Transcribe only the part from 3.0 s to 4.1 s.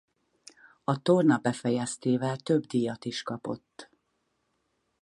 is kapott.